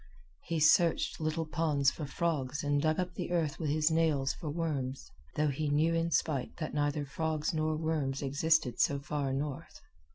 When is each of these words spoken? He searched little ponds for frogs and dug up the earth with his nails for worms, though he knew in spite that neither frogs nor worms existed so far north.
He 0.45 0.59
searched 0.59 1.19
little 1.21 1.45
ponds 1.45 1.91
for 1.91 2.07
frogs 2.07 2.63
and 2.63 2.81
dug 2.81 2.99
up 2.99 3.13
the 3.13 3.29
earth 3.29 3.59
with 3.59 3.69
his 3.69 3.91
nails 3.91 4.33
for 4.33 4.49
worms, 4.49 5.11
though 5.35 5.49
he 5.49 5.69
knew 5.69 5.93
in 5.93 6.09
spite 6.09 6.57
that 6.57 6.73
neither 6.73 7.05
frogs 7.05 7.53
nor 7.53 7.75
worms 7.77 8.23
existed 8.23 8.79
so 8.79 8.97
far 8.97 9.31
north. 9.31 9.79